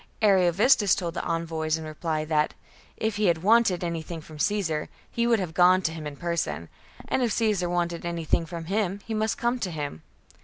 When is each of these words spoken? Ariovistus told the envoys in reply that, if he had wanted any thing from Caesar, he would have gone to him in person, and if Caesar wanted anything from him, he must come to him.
Ariovistus 0.23 0.95
told 0.95 1.13
the 1.13 1.21
envoys 1.23 1.77
in 1.77 1.83
reply 1.85 2.25
that, 2.25 2.55
if 2.97 3.17
he 3.17 3.25
had 3.27 3.43
wanted 3.43 3.83
any 3.83 4.01
thing 4.01 4.19
from 4.19 4.39
Caesar, 4.39 4.89
he 5.11 5.27
would 5.27 5.39
have 5.39 5.53
gone 5.53 5.83
to 5.83 5.91
him 5.91 6.07
in 6.07 6.15
person, 6.15 6.69
and 7.07 7.21
if 7.21 7.31
Caesar 7.33 7.69
wanted 7.69 8.03
anything 8.03 8.47
from 8.47 8.65
him, 8.65 9.01
he 9.05 9.13
must 9.13 9.37
come 9.37 9.59
to 9.59 9.69
him. 9.69 10.01